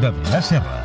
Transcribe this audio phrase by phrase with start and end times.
[0.00, 0.82] de Vila Serra.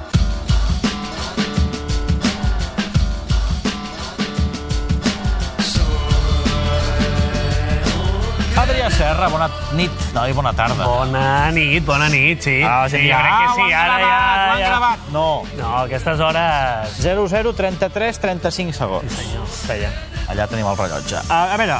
[8.61, 10.85] Adrià Serra, bona nit, no, i bona tarda.
[10.85, 12.59] Bona nit, bona nit, sí.
[12.61, 14.59] Ah, sí, jo crec que sí, ara gravat, ja...
[14.59, 14.69] ja...
[14.69, 15.09] gravat.
[15.15, 15.25] No.
[15.57, 17.01] No, a aquestes hores...
[17.01, 19.19] 0, 0, 33, 35 segons.
[19.19, 19.91] Senyor, feia.
[20.29, 21.17] Allà tenim el rellotge.
[21.29, 21.79] A, a veure,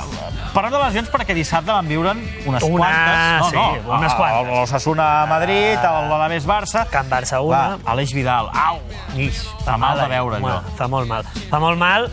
[0.55, 2.20] parlem de lesions perquè dissabte van viure'n
[2.50, 3.20] unes Una, quantes.
[3.41, 3.55] No, sí,
[3.86, 4.41] no, unes quantes.
[4.50, 6.86] El Osasuna a Madrid, el l'Alavés Barça.
[6.91, 7.62] Can Barça una.
[7.77, 8.50] Va, Aleix Vidal.
[8.54, 8.81] Au!
[9.16, 10.76] Ix, Fa mal de veure, home, allò.
[10.80, 11.23] Fa molt mal.
[11.52, 12.09] Fa molt mal,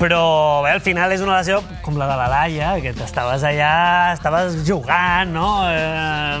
[0.00, 4.12] però bé, al final és una lesió com la de la Laia, que estaves allà,
[4.14, 5.48] estaves jugant, no?
[5.68, 6.38] Eh,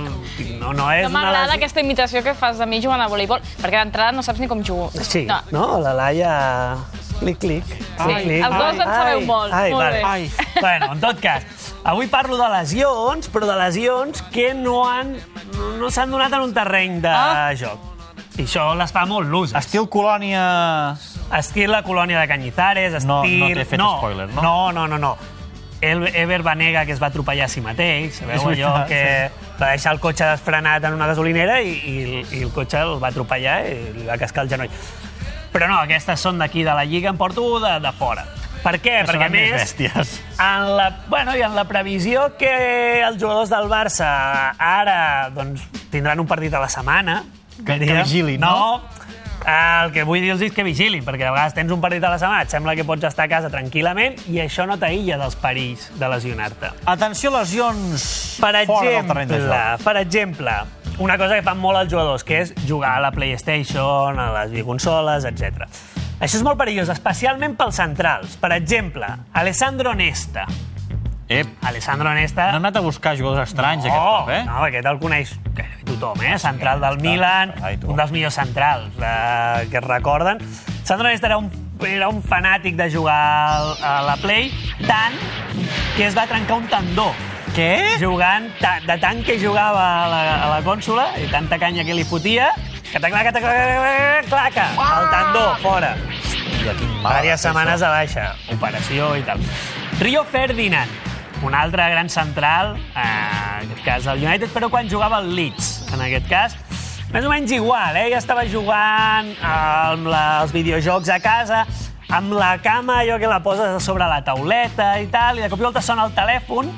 [0.60, 1.58] no, no és No una m'agrada lesió...
[1.58, 4.62] aquesta imitació que fas de mi jugant a voleibol, perquè d'entrada no saps ni com
[4.64, 4.90] jugo.
[5.02, 5.40] Sí, No.
[5.50, 5.66] no?
[5.82, 6.32] La Laia...
[7.20, 7.64] Clic, clic.
[7.68, 9.98] Sí, els dos en sabeu molt, Ai, molt vale.
[9.98, 10.04] bé.
[10.08, 10.30] Ai.
[10.60, 11.44] Bueno, en tot cas,
[11.84, 15.14] avui parlo de lesions, però de lesions que no han
[15.78, 17.52] no s'han donat en un terreny de Ah.
[17.56, 17.78] joc.
[18.38, 19.56] I això les fa molt loses.
[19.58, 20.94] Estil colònia...
[21.36, 23.08] Estil la colònia de Canyizares, estil...
[23.08, 24.42] No- no t'he fet spoiler, no?
[24.42, 25.16] No, no, no, no.
[25.80, 29.92] El Ever Banega, que es va atropellar a si mateix, sabeu allò que va deixar
[29.94, 33.78] el cotxe desfrenat en una gasolinera i, i, i el cotxe el va atropellar i
[33.96, 34.68] li va cascar el genoll.
[35.52, 38.24] Però no, aquestes són d'aquí de la Lliga, en porto de, de fora.
[38.62, 38.98] Per què?
[39.00, 40.10] Que Perquè, a més bèsties.
[40.36, 44.10] en la, bueno, i en la previsió que els jugadors del Barça
[44.58, 47.22] ara doncs, tindran un partit a la setmana...
[47.64, 48.50] Que- que vigilin, no?
[48.52, 48.82] No,
[49.50, 52.18] el que vull dir-los és que vigilin, perquè a vegades tens un partit a la
[52.20, 55.86] setmana, et sembla que pots estar a casa tranquil·lament i això no t'aïlla dels perills
[56.00, 56.70] de lesionar-te.
[56.92, 58.04] Atenció, lesions
[58.40, 59.84] Per fora del terreny de exemple, joc.
[59.88, 60.56] per exemple,
[61.00, 64.50] una cosa que fan molt els jugadors, que és jugar a la PlayStation, a les
[64.52, 65.64] videoconsoles, etc.
[66.20, 68.36] Això és molt perillós, especialment pels centrals.
[68.40, 70.44] Per exemple, Alessandro Nesta.
[71.30, 72.50] Ep, Alessandro Nesta...
[72.50, 74.42] no hem anat a buscar jugadors estranys, no, aquest cop, eh?
[74.44, 75.32] No, aquest el coneix
[75.88, 76.36] tothom, eh?
[76.42, 77.00] Central del.
[77.00, 77.54] Milan,
[77.86, 80.44] un dels millors centrals eh, que es recorden.
[80.84, 81.48] Sandro Nesta era un,
[81.86, 83.16] era un fanàtic de jugar
[83.80, 84.52] a la Play,
[84.84, 85.16] tant
[85.96, 87.12] que es va trencar un tendó
[87.50, 87.98] Què?
[87.98, 91.96] jugant, ta, de tant que jugava a la, a la cònsola i tanta canya que
[91.98, 92.52] li fotia,
[92.86, 95.94] que claca, claca, claca, el tendó, fora.
[96.60, 97.14] Hòstia, quin mal.
[97.16, 97.48] Vàries això.
[97.48, 98.24] setmanes de baixa,
[98.54, 99.42] operació i tal.
[100.00, 100.90] Rio Ferdinand,
[101.42, 105.70] un altre gran central, eh, en aquest cas el United, però quan jugava al Leeds,
[105.94, 106.56] en aquest cas,
[107.10, 108.10] més o menys igual, eh?
[108.12, 111.64] Ja estava jugant amb la, els videojocs a casa,
[112.10, 115.50] amb la cama, allò que la poses a sobre la tauleta i tal, i de
[115.50, 116.70] cop i volta sona el telèfon,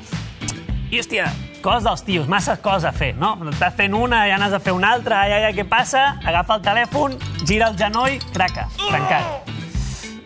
[0.93, 1.31] i, hòstia,
[1.65, 3.33] coses dels tios, massa coses a fer, no?
[3.49, 6.19] Estàs fent una, ja n'has de fer una altra, ai, ai, ai, què passa?
[6.21, 7.17] Agafa el telèfon,
[7.49, 9.49] gira el genoll, craca, trencat.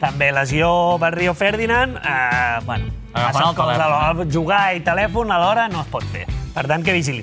[0.00, 0.68] També lesió
[1.00, 3.86] per Rio Ferdinand, eh, bueno, massa el coses telèfon.
[3.86, 4.28] alhora.
[4.34, 6.26] Jugar i telèfon alhora no es pot fer.
[6.56, 7.22] Per tant, que vigili.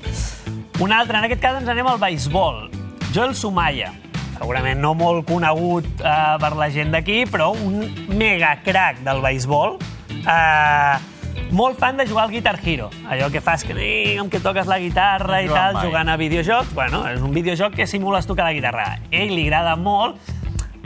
[0.80, 2.70] Un altre, en aquest cas ens anem al beisbol.
[3.12, 3.92] Joel Sumaya,
[4.40, 9.82] segurament no molt conegut eh, per la gent d'aquí, però un mega crack del beisbol.
[10.24, 11.13] Eh,
[11.52, 12.90] molt fan de jugar al Guitar Hero.
[13.10, 16.74] Allò que fas que, amb que toques la guitarra i tal, jugant a videojocs.
[16.74, 18.88] Bueno, és un videojoc que simules tocar la guitarra.
[18.94, 20.18] A ell li agrada molt.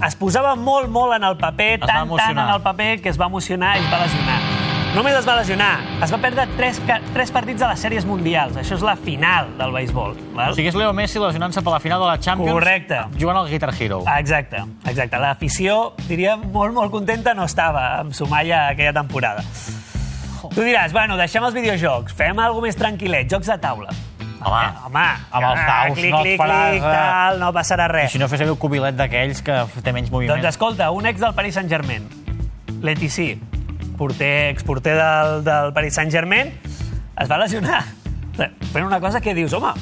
[0.05, 3.17] Es posava molt, molt en el paper, va tant, tant en el paper, que es
[3.19, 4.39] va emocionar i es va lesionar.
[4.95, 5.71] Només es va lesionar.
[6.01, 8.55] Es va perdre tres, ca- tres partits a les sèries mundials.
[8.57, 10.15] Això és la final del beisbol.
[10.33, 10.51] Val?
[10.51, 13.01] O sigui, és Leo Messi lesionant-se per la final de la Champions Correcte.
[13.19, 14.03] jugant al Guitar Hero.
[14.17, 15.17] Exacte, exacte.
[15.19, 19.43] L'afició, diria, molt, molt contenta no estava amb Sumaya aquella temporada.
[20.53, 23.89] Tu diràs, bueno, deixem els videojocs, fem alguna més tranquil·let, jocs de taula.
[24.37, 27.91] Home, Eh, home, amb els daus clic, no clic, faràs, clic, tal, no passarà I
[27.91, 28.11] res.
[28.11, 30.35] si no fes un cubilet d'aquells que té menys moviment.
[30.35, 32.05] Doncs escolta, un ex del Paris Saint-Germain,
[32.81, 33.31] Letici,
[33.97, 36.53] porter, exporter del, del Paris Saint-Germain,
[37.19, 37.83] es va lesionar
[38.37, 39.73] fent una cosa que dius, home,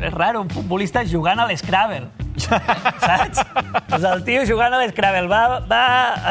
[0.00, 2.06] és raro, un futbolista jugant a l'Scrabble.
[2.46, 3.42] Saps?
[3.88, 5.82] Doncs el tio jugant a l'Scrabble va, va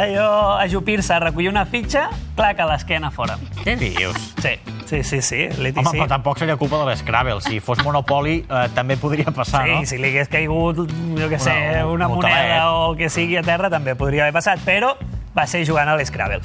[0.01, 0.29] allò,
[0.63, 2.07] ajupir-se a recollir una fitxa,
[2.37, 3.37] clac, a l'esquena fora.
[3.63, 4.17] Què dius?
[4.41, 4.53] Sí,
[4.89, 5.41] sí, sí, sí.
[5.57, 5.97] Leti, Home, sí.
[6.01, 7.39] però tampoc seria culpa de l'Scrabble.
[7.45, 9.85] Si fos Monopoli, eh, també podria passar, Sí, no?
[9.89, 13.43] si li hagués caigut, jo què sé, Una- una, un moneda o que sigui a
[13.43, 14.95] terra, també podria haver passat, però
[15.37, 16.41] va ser jugant a l'Scrabble.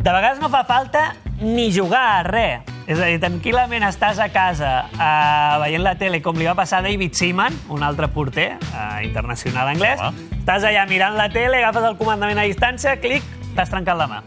[0.00, 1.10] De vegades no fa falta
[1.40, 2.60] ni jugar a res.
[2.90, 6.80] És a dir, tranquil·lament estàs a casa eh, veient la tele, com li va passar
[6.80, 10.00] a David Seaman, un altre porter eh, internacional anglès.
[10.02, 10.26] Home.
[10.40, 13.22] Estàs allà mirant la tele, agafes el comandament a distància, clic,
[13.54, 14.18] t'has trencat la mà.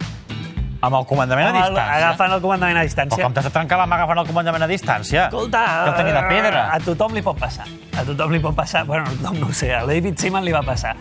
[0.84, 1.98] Amb el comandament a Amb el- distància.
[1.98, 3.24] Agafant el comandament a Però distància.
[3.24, 5.26] com t'has de trencar la mà agafant el comandament a distància?
[5.28, 6.64] Escolta, Que el tenia de pedra.
[6.76, 7.68] A tothom li pot passar.
[8.00, 8.86] A tothom li pot passar.
[8.88, 10.96] Bueno, a tothom no ho sé, a David Seaman li va passar.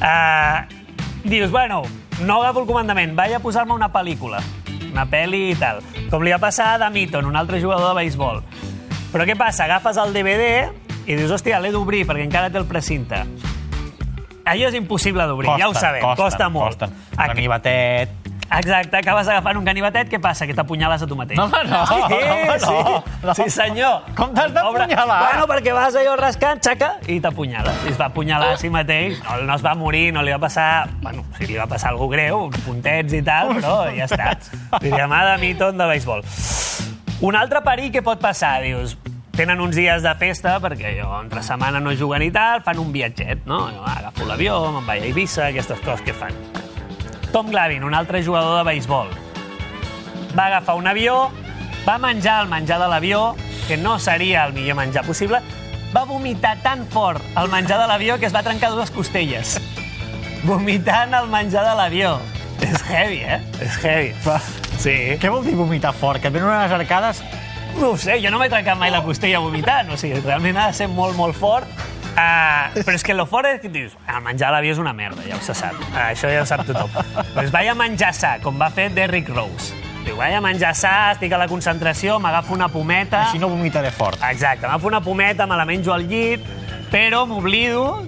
[0.00, 0.64] Uh,
[1.24, 1.82] dius, bueno,
[2.20, 4.40] no agafo el comandament, vaig a posar-me una pel·lícula.
[4.92, 5.82] Una pel·li i tal.
[6.10, 8.42] Com li va passar a Damilton, un altre jugador de béisbol.
[9.12, 9.64] Però què passa?
[9.66, 10.70] Agafes el DVD
[11.06, 13.22] i dius, hòstia, l'he d'obrir perquè encara té el precinte.
[14.46, 16.78] Allò és impossible d'obrir, ja ho sabem, costa, costa molt.
[16.78, 16.94] Costen.
[17.16, 18.25] Ac- Ganivetet...
[18.46, 20.46] Exacte, acabes agafant un ganivetet, què passa?
[20.46, 21.38] Que t'apunyales a tu mateix.
[21.38, 23.34] No, home, no, Sí, home, sí, no, no.
[23.34, 24.04] sí, senyor.
[24.14, 25.18] Com t'has d'apunyalar?
[25.24, 27.82] Bueno, perquè vas allò rascant, xaca, i t'apunyales.
[27.86, 29.18] I es va apunyalar a si mateix.
[29.24, 30.86] No, no es va morir, no li va passar...
[31.02, 34.36] Bueno, sí, li va passar alguna greu, uns puntets i tal, però ja està.
[34.80, 36.22] De miton de béisbol.
[37.26, 38.94] Un altre perill que pot passar, dius,
[39.36, 42.92] tenen uns dies de festa, perquè jo entre setmana no juguen i tal, fan un
[42.94, 43.66] viatget, no?
[43.72, 46.65] Jo agafo l'avió, me'n vaig a Eivissa, aquestes coses que fan.
[47.32, 49.10] Tom Glavin, un altre jugador de béisbol,
[50.38, 51.30] va agafar un avió,
[51.88, 53.34] va menjar el menjar de l'avió,
[53.68, 55.40] que no seria el millor menjar possible,
[55.94, 59.56] va vomitar tan fort el menjar de l'avió que es va trencar dues costelles.
[60.44, 62.18] Vomitant el menjar de l'avió.
[62.60, 63.40] És heavy, eh?
[63.60, 64.12] És heavy.
[64.78, 64.94] Sí.
[65.20, 66.20] Què vol dir vomitar fort?
[66.20, 67.22] Que et venen unes arcades...
[67.76, 70.70] No ho sé, jo no m'he trencat mai la costella vomitant, o sigui, realment ha
[70.70, 71.68] de ser molt, molt fort.
[72.16, 74.94] Uh, però és que lo fort és que dius, el menjar a l'avió és una
[74.96, 75.76] merda, ja ho se sap.
[75.90, 76.94] Uh, això ja ho sap tothom.
[77.34, 79.76] Doncs vaig a menjar sa, com va fer Derrick Rose.
[80.06, 83.26] Diu, vaig a menjar sa, estic a la concentració, m'agafo una pometa...
[83.26, 84.22] Així no vomitaré fort.
[84.30, 86.48] Exacte, m'agafo una pometa, me la menjo al llit,
[86.88, 88.06] però m'oblido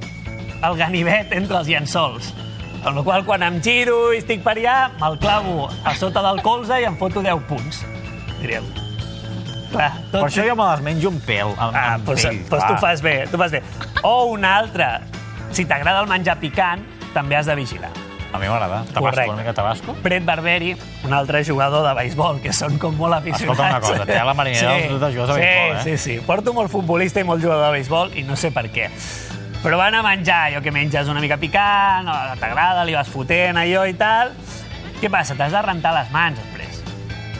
[0.64, 2.32] el ganivet entre els llençols.
[2.78, 6.40] Amb la qual quan em giro i estic per allà, me'l clavo a sota del
[6.46, 7.84] colze i em foto 10 punts.
[8.38, 8.87] Diríem.
[9.70, 11.50] Clar, Per això jo me les menjo un pèl.
[11.58, 13.62] Amb, Ah, amb doncs, pell, doncs tu fas bé, tu fas bé.
[14.02, 14.86] O un altre,
[15.52, 16.84] si t'agrada el menjar picant,
[17.14, 17.90] també has de vigilar.
[18.32, 18.82] A mi m'agrada.
[18.92, 19.30] Tabasco, Correcte.
[19.32, 19.94] una mica tabasco.
[20.02, 23.42] Fred Barberi, un altre jugador de béisbol, que són com molt aficionats.
[23.58, 25.82] Escolta una cosa, té la marinera els dos jugadors de sí, béisbol, eh?
[25.84, 28.90] Sí, sí, Porto molt futbolista i molt jugador de béisbol i no sé per què.
[29.62, 32.06] Però van a menjar allò que menges una mica picant,
[32.38, 34.32] t'agrada, li vas fotent allò i tal.
[35.00, 35.34] Què passa?
[35.34, 36.84] T'has de rentar les mans després.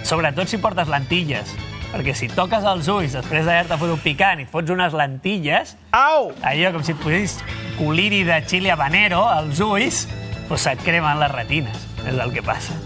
[0.08, 1.52] Sobretot si portes lentilles.
[1.88, 6.30] Perquè si toques els ulls després d'haver-te fotut picant i et fots unes lentilles, Au!
[6.44, 7.38] allò com si et posés
[7.78, 10.02] coliri de chile habanero als ulls,
[10.50, 11.86] doncs se't cremen les retines.
[12.04, 12.76] És el que passa.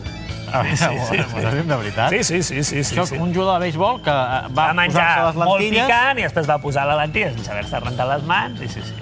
[0.52, 1.42] A veure, Sí, sí, sí, sí, sí.
[1.50, 1.62] sí.
[1.68, 2.10] de veritat?
[2.12, 2.62] Sí, sí, sí.
[2.62, 3.16] sí, sí, Això, sí.
[3.16, 6.58] un jugador de béisbol que eh, va, Va menjar les molt picant i després va
[6.60, 8.60] posar la lentilla sense haver-se rentat les mans.
[8.60, 8.94] I sí, sí.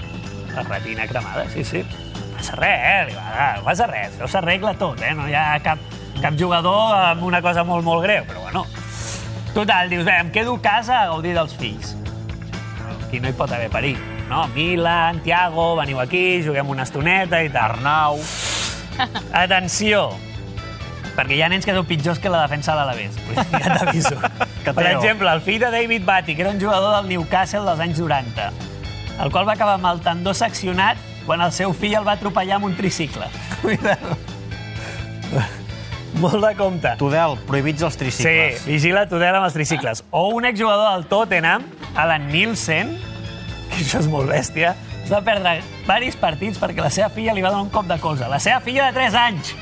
[0.55, 1.83] La retina cremada, sí, sí.
[1.83, 3.01] No passa res, eh?
[3.11, 4.15] Li va, no passa res.
[4.17, 5.13] Això s'arregla tot, eh?
[5.19, 5.83] No hi ha cap,
[6.23, 8.40] cap jugador amb una cosa molt, molt greu, però.
[9.55, 11.97] Total, dius, bé, em quedo a casa a gaudir dels fills.
[13.07, 13.99] Aquí no hi pot haver perill,
[14.31, 14.45] no?
[14.55, 17.75] Milan, Tiago, veniu aquí, juguem una estoneta i tal.
[17.75, 18.21] Arnau...
[19.33, 20.11] Atenció,
[21.17, 23.17] perquè hi ha nens que són pitjors que la defensa de l'Alavés.
[23.53, 24.17] Ja t'aviso.
[24.77, 28.01] Per exemple, el fill de David Batty, que era un jugador del Newcastle dels anys
[28.03, 28.51] 90,
[29.25, 32.61] el qual va acabar amb el tendó seccionat quan el seu fill el va atropellar
[32.61, 33.29] amb un tricicle.
[33.63, 34.17] Cuidado.
[36.21, 36.93] Molt de compte.
[37.01, 38.61] Tudel, prohibits els tricicles.
[38.61, 40.05] Sí, vigila Tudel amb els tricicles.
[40.11, 41.65] O un exjugador del Tottenham,
[41.97, 42.93] Alan Nielsen,
[43.71, 47.43] que això és molt bèstia, es va perdre diversos partits perquè la seva filla li
[47.43, 48.29] va donar un cop de colze.
[48.31, 49.55] La seva filla de 3 anys.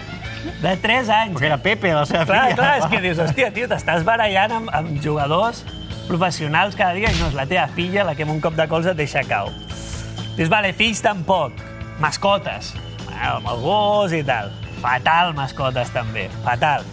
[0.62, 1.34] De 3 anys.
[1.38, 2.56] Perquè era Pepe, la seva Clar, filla.
[2.58, 5.64] clar, és que dius, hòstia, tio, t'estàs barallant amb, amb jugadors
[6.08, 8.66] professionals cada dia i no és la teva filla la que amb un cop de
[8.70, 9.50] colze et deixa cau.
[10.36, 11.52] Dius, vale, fills tampoc.
[12.00, 12.74] Mascotes.
[13.18, 14.52] Amb el gos i tal.
[14.82, 16.28] Fatal, mascotes, també.
[16.44, 16.84] Fatal.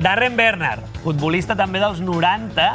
[0.00, 2.68] Darren Bernard, futbolista també dels 90,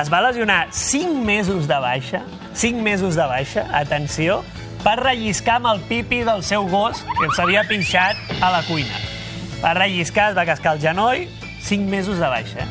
[0.00, 2.22] es va lesionar 5 mesos de baixa,
[2.54, 4.42] 5 mesos de baixa, atenció,
[4.84, 9.02] per relliscar amb el pipi del seu gos que s'havia pinxat a la cuina.
[9.64, 11.26] Va relliscar, es va cascar el genoll,
[11.66, 12.68] 5 mesos de baixa.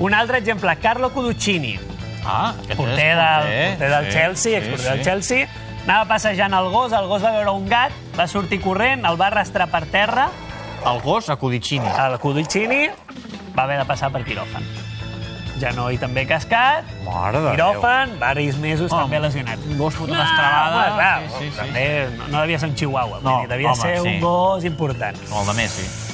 [0.00, 1.78] Un altre exemple, Carlo Cuduccini,
[2.24, 5.48] Ah, porter del, porter del sí, Chelsea, exporter del Chelsea,
[5.84, 9.26] anava passejant el gos, el gos va veure un gat, va sortir corrent, el va
[9.28, 10.28] arrastrar per terra,
[10.86, 11.86] El gos a Codicini.
[11.86, 12.86] el Cuduccini
[13.56, 14.64] va haver de passar per quiròfan.
[15.60, 17.50] Genoll també cascat, Mare de Déu.
[17.54, 19.58] quiròfan, varis mesos Home, també lesionat.
[19.68, 20.94] un gos fot una No, estrabada.
[20.94, 21.56] clar, Sí, sí, sí.
[21.58, 24.08] també no, no devia ser un chihuahua, No, dir, devia home, ser sí.
[24.08, 25.16] un gos important.
[25.20, 26.09] El de Messi.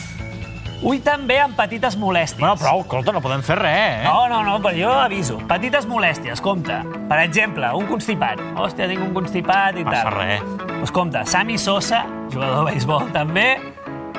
[0.82, 2.38] Ui, també amb petites molèsties.
[2.40, 4.04] Bueno, però, escolta, no podem fer res, eh?
[4.04, 5.38] No, no, no, però jo aviso.
[5.48, 6.76] Petites molèsties, compte.
[7.08, 8.42] Per exemple, un constipat.
[8.60, 10.18] Hòstia, tinc un constipat i Passa tal.
[10.20, 10.44] res.
[10.76, 13.48] Doncs compte, Sami Sosa, jugador de béisbol també,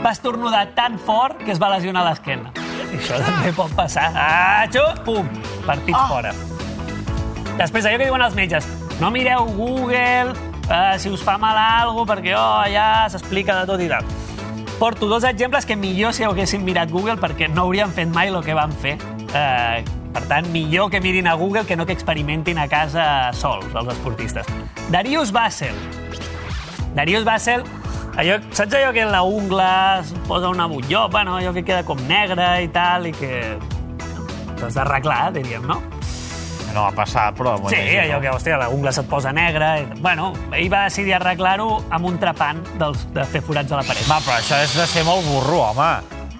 [0.01, 2.51] va estornudar tan fort que es va lesionar l'esquena.
[2.87, 4.09] I això també pot passar.
[4.15, 5.29] Ah, xut, pum,
[5.65, 6.07] partit Ah.
[6.09, 6.33] fora.
[7.57, 8.67] Després, allò que diuen els metges,
[8.99, 10.33] no mireu Google
[10.69, 14.03] eh, si us fa mal algo, perquè oh, allà s'explica de tot i tal.
[14.79, 18.43] Porto dos exemples que millor si haguessin mirat Google perquè no haurien fet mai el
[18.45, 18.93] que van fer.
[19.33, 19.81] Eh,
[20.13, 23.89] per tant, millor que mirin a Google que no que experimentin a casa sols, els
[23.95, 24.45] esportistes.
[24.93, 25.73] Darius Bassel.
[26.93, 27.65] Darius Bassel,
[28.21, 29.71] allò, saps allò que la ungla
[30.03, 33.57] es posa una butlló, bueno, allò que queda com negre i tal, i que
[34.61, 35.81] t'has d'arreglar, diríem, no?
[36.73, 37.55] No va passar, però...
[37.69, 38.01] Sí, imagino.
[38.03, 39.79] allò que, hòstia, la ungla se't posa negra.
[39.79, 39.87] I...
[40.03, 44.05] Bueno, ell va decidir arreglar-ho amb un trepant dels, de fer forats a la paret.
[44.09, 45.89] Va, però això és de ser molt burro, home.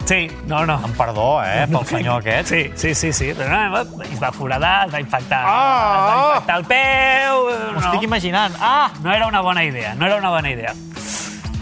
[0.07, 0.77] Sí, no, no.
[0.87, 2.47] Amb perdó, eh, pel senyor aquest.
[2.53, 3.31] Sí, sí, sí, sí.
[3.35, 5.97] Però no, es va foradar, es va infectar, Ah!
[5.97, 7.49] es va infectar el peu...
[7.73, 8.55] M'ho estic imaginant.
[8.61, 8.91] Ah!
[9.03, 10.71] No era una bona idea, no era una bona idea.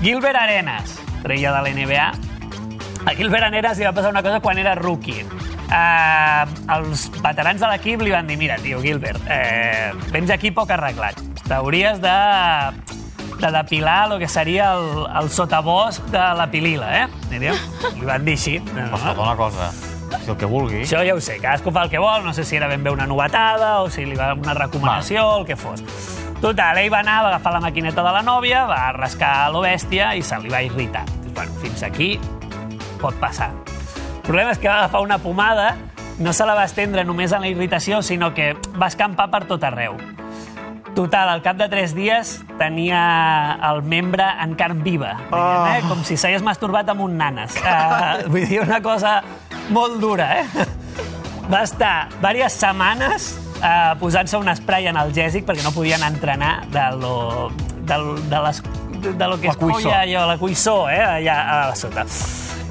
[0.01, 2.12] Gilbert Arenas, treia de la NBA.
[3.05, 5.25] A Gilbert Arenas li va passar una cosa quan era rookie.
[5.65, 6.45] Uh,
[6.75, 11.17] els veterans de l'equip li van dir, mira, tio, Gilbert, eh, vens aquí poc arreglat.
[11.45, 12.13] T'hauries de,
[13.41, 17.10] de depilar el que seria el, el sotabosc de la pilila, eh?
[17.31, 17.57] Diríem.
[17.98, 18.60] Li van dir així.
[18.75, 19.72] No, escolta una cosa,
[20.24, 20.84] si el que vulgui...
[20.86, 22.93] això ja ho sé, cadascú fa el que vol, no sé si era ben bé
[22.93, 25.84] una novetada o si li va una recomanació o el que fos.
[26.41, 30.13] Total, ell va anar, va agafar la maquineta de la nòvia, va rascar lo bèstia
[30.15, 31.05] i se li va irritar.
[31.34, 32.15] Bueno, fins aquí
[33.01, 33.50] pot passar.
[34.25, 35.75] El problema és que va agafar una pomada,
[36.17, 39.62] no se la va estendre només en la irritació, sinó que va escampar per tot
[39.67, 40.00] arreu.
[40.96, 43.01] Total, al cap de tres dies tenia
[43.70, 45.84] el membre en carn viva, diguem, eh?
[45.91, 47.53] com si s'hagués masturbat amb un nanes.
[47.62, 49.20] Uh, vull dir, una cosa
[49.75, 50.65] molt dura, eh?
[51.51, 53.27] Va estar diverses setmanes
[53.60, 57.13] uh, posant-se un spray analgèsic perquè no podien entrenar de lo,
[57.86, 58.01] de,
[58.32, 58.63] de, les,
[59.05, 59.94] de lo que La es coia cuissó.
[60.00, 61.03] allò, la cuissó, eh?
[61.03, 62.08] allà a sota.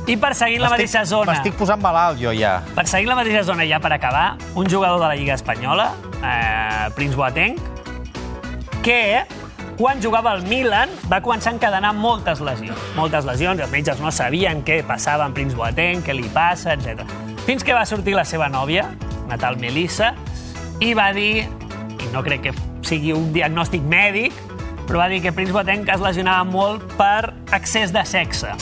[0.04, 1.32] I perseguint la mateixa zona...
[1.32, 2.58] M'estic posant malalt, jo, ja.
[2.76, 5.86] Perseguint la mateixa zona, ja per acabar, un jugador de la Lliga Espanyola,
[6.20, 7.56] eh, Prince Boateng,
[8.84, 9.24] que
[9.78, 12.84] quan jugava al Milan va començar a encadenar moltes lesions.
[12.98, 17.08] Moltes lesions, els metges no sabien què passava amb Prince Boateng, què li passa, etc.
[17.48, 18.90] Fins que va sortir la seva nòvia,
[19.24, 20.12] una tal Melissa,
[20.84, 24.36] i va dir, i no crec que sigui un diagnòstic mèdic,
[24.84, 28.52] però va dir que Prince Boateng es lesionava molt per excés de sexe.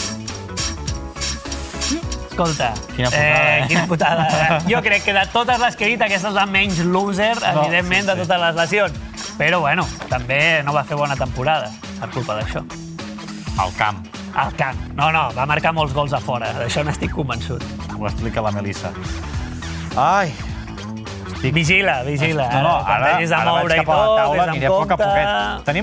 [2.33, 3.65] Escolta, Quina putada, eh?
[3.69, 4.23] quina putada.
[4.25, 4.61] Eh?
[4.71, 7.67] Jo crec que de totes les que he dit, aquesta és la menys loser, No,
[7.67, 8.23] evidentment, sí, de sí.
[8.25, 9.01] totes les lesions.
[9.37, 11.69] Però, bueno, també no va fer bona temporada
[12.01, 12.65] per culpa d'això.
[13.61, 14.01] Al camp.
[14.33, 14.81] Al camp.
[14.97, 16.55] No, no, va marcar molts gols a fora.
[16.57, 17.65] D'això n'estic convençut.
[17.99, 18.95] Ho explica la Melissa.
[20.01, 20.33] Ai,
[21.43, 21.55] estic...
[21.55, 22.49] Vigila, vigila.
[22.49, 24.91] No, no, Quan ara, ara moure vaig cap a la tot, taula, aniré a poc
[24.93, 25.29] a poquet.
[25.67, 25.81] Tenim